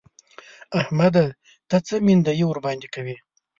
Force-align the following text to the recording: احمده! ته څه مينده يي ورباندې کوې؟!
احمده! 0.79 1.25
ته 1.69 1.77
څه 1.87 1.95
مينده 2.07 2.31
يي 2.39 2.45
ورباندې 2.47 2.87
کوې؟! 2.93 3.15